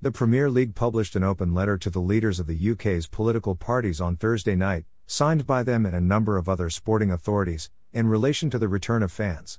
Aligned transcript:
The 0.00 0.12
Premier 0.12 0.48
League 0.48 0.76
published 0.76 1.16
an 1.16 1.24
open 1.24 1.54
letter 1.54 1.76
to 1.76 1.90
the 1.90 1.98
leaders 1.98 2.38
of 2.38 2.46
the 2.46 2.70
UK's 2.70 3.08
political 3.08 3.56
parties 3.56 4.00
on 4.00 4.14
Thursday 4.14 4.54
night, 4.54 4.84
signed 5.08 5.44
by 5.44 5.64
them 5.64 5.84
and 5.84 5.96
a 5.96 6.00
number 6.00 6.36
of 6.36 6.48
other 6.48 6.70
sporting 6.70 7.10
authorities, 7.10 7.68
in 7.92 8.06
relation 8.06 8.48
to 8.50 8.60
the 8.60 8.68
return 8.68 9.02
of 9.02 9.10
fans. 9.10 9.58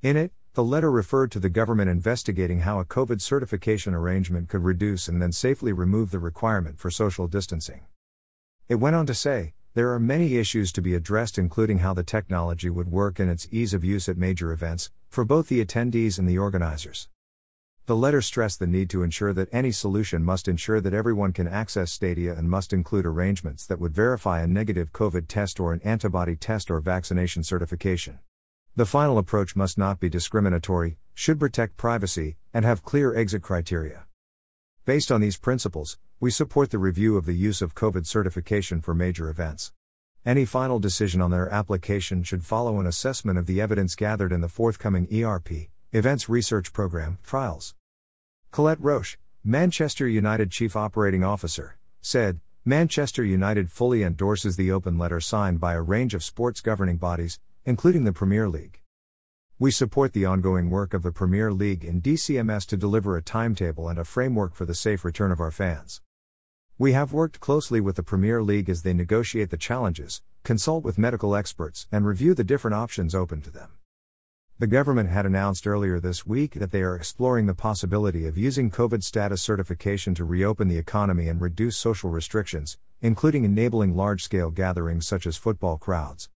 In 0.00 0.16
it, 0.16 0.32
the 0.54 0.64
letter 0.64 0.90
referred 0.90 1.30
to 1.30 1.38
the 1.38 1.48
government 1.48 1.88
investigating 1.88 2.62
how 2.62 2.80
a 2.80 2.84
COVID 2.84 3.20
certification 3.20 3.94
arrangement 3.94 4.48
could 4.48 4.64
reduce 4.64 5.06
and 5.06 5.22
then 5.22 5.30
safely 5.30 5.72
remove 5.72 6.10
the 6.10 6.18
requirement 6.18 6.80
for 6.80 6.90
social 6.90 7.28
distancing. 7.28 7.82
It 8.68 8.80
went 8.80 8.96
on 8.96 9.06
to 9.06 9.14
say, 9.14 9.54
there 9.74 9.92
are 9.92 10.00
many 10.00 10.38
issues 10.38 10.72
to 10.72 10.82
be 10.82 10.96
addressed, 10.96 11.38
including 11.38 11.78
how 11.78 11.94
the 11.94 12.02
technology 12.02 12.68
would 12.68 12.90
work 12.90 13.20
and 13.20 13.30
its 13.30 13.46
ease 13.52 13.74
of 13.74 13.84
use 13.84 14.08
at 14.08 14.18
major 14.18 14.50
events, 14.50 14.90
for 15.08 15.24
both 15.24 15.46
the 15.46 15.64
attendees 15.64 16.18
and 16.18 16.28
the 16.28 16.36
organizers. 16.36 17.08
The 17.92 17.96
letter 17.96 18.22
stressed 18.22 18.58
the 18.58 18.66
need 18.66 18.88
to 18.88 19.02
ensure 19.02 19.34
that 19.34 19.52
any 19.52 19.70
solution 19.70 20.24
must 20.24 20.48
ensure 20.48 20.80
that 20.80 20.94
everyone 20.94 21.34
can 21.34 21.46
access 21.46 21.92
Stadia 21.92 22.34
and 22.34 22.48
must 22.48 22.72
include 22.72 23.04
arrangements 23.04 23.66
that 23.66 23.78
would 23.78 23.92
verify 23.94 24.40
a 24.40 24.46
negative 24.46 24.94
COVID 24.94 25.28
test 25.28 25.60
or 25.60 25.74
an 25.74 25.82
antibody 25.84 26.34
test 26.34 26.70
or 26.70 26.80
vaccination 26.80 27.44
certification. 27.44 28.20
The 28.76 28.86
final 28.86 29.18
approach 29.18 29.54
must 29.54 29.76
not 29.76 30.00
be 30.00 30.08
discriminatory, 30.08 30.96
should 31.12 31.38
protect 31.38 31.76
privacy, 31.76 32.38
and 32.54 32.64
have 32.64 32.82
clear 32.82 33.14
exit 33.14 33.42
criteria. 33.42 34.06
Based 34.86 35.12
on 35.12 35.20
these 35.20 35.36
principles, 35.36 35.98
we 36.18 36.30
support 36.30 36.70
the 36.70 36.78
review 36.78 37.18
of 37.18 37.26
the 37.26 37.34
use 37.34 37.60
of 37.60 37.74
COVID 37.74 38.06
certification 38.06 38.80
for 38.80 38.94
major 38.94 39.28
events. 39.28 39.70
Any 40.24 40.46
final 40.46 40.78
decision 40.78 41.20
on 41.20 41.30
their 41.30 41.50
application 41.50 42.22
should 42.22 42.42
follow 42.42 42.80
an 42.80 42.86
assessment 42.86 43.38
of 43.38 43.44
the 43.44 43.60
evidence 43.60 43.94
gathered 43.94 44.32
in 44.32 44.40
the 44.40 44.48
forthcoming 44.48 45.06
ERP, 45.12 45.68
Events 45.92 46.30
Research 46.30 46.72
Program, 46.72 47.18
trials. 47.22 47.74
Collette 48.52 48.82
Roche, 48.82 49.16
Manchester 49.42 50.06
United 50.06 50.50
Chief 50.50 50.76
Operating 50.76 51.24
Officer, 51.24 51.78
said 52.02 52.38
Manchester 52.66 53.24
United 53.24 53.70
fully 53.70 54.02
endorses 54.02 54.56
the 54.56 54.70
open 54.70 54.98
letter 54.98 55.20
signed 55.20 55.58
by 55.58 55.72
a 55.72 55.80
range 55.80 56.12
of 56.12 56.22
sports 56.22 56.60
governing 56.60 56.98
bodies, 56.98 57.40
including 57.64 58.04
the 58.04 58.12
Premier 58.12 58.50
League. 58.50 58.82
We 59.58 59.70
support 59.70 60.12
the 60.12 60.26
ongoing 60.26 60.68
work 60.68 60.92
of 60.92 61.02
the 61.02 61.12
Premier 61.12 61.50
League 61.50 61.82
and 61.82 62.02
DCMS 62.02 62.66
to 62.66 62.76
deliver 62.76 63.16
a 63.16 63.22
timetable 63.22 63.88
and 63.88 63.98
a 63.98 64.04
framework 64.04 64.54
for 64.54 64.66
the 64.66 64.74
safe 64.74 65.02
return 65.02 65.32
of 65.32 65.40
our 65.40 65.50
fans. 65.50 66.02
We 66.76 66.92
have 66.92 67.14
worked 67.14 67.40
closely 67.40 67.80
with 67.80 67.96
the 67.96 68.02
Premier 68.02 68.42
League 68.42 68.68
as 68.68 68.82
they 68.82 68.92
negotiate 68.92 69.48
the 69.48 69.56
challenges, 69.56 70.20
consult 70.42 70.84
with 70.84 70.98
medical 70.98 71.34
experts, 71.34 71.88
and 71.90 72.04
review 72.04 72.34
the 72.34 72.44
different 72.44 72.74
options 72.74 73.14
open 73.14 73.40
to 73.40 73.50
them. 73.50 73.70
The 74.62 74.68
government 74.68 75.10
had 75.10 75.26
announced 75.26 75.66
earlier 75.66 75.98
this 75.98 76.24
week 76.24 76.54
that 76.54 76.70
they 76.70 76.82
are 76.82 76.94
exploring 76.94 77.46
the 77.46 77.52
possibility 77.52 78.28
of 78.28 78.38
using 78.38 78.70
COVID 78.70 79.02
status 79.02 79.42
certification 79.42 80.14
to 80.14 80.24
reopen 80.24 80.68
the 80.68 80.78
economy 80.78 81.26
and 81.26 81.40
reduce 81.40 81.76
social 81.76 82.10
restrictions, 82.10 82.78
including 83.00 83.42
enabling 83.42 83.96
large 83.96 84.22
scale 84.22 84.52
gatherings 84.52 85.04
such 85.04 85.26
as 85.26 85.36
football 85.36 85.78
crowds. 85.78 86.28